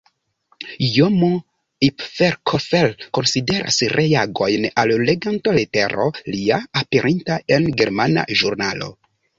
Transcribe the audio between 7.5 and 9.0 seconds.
en germana ĵurnalo.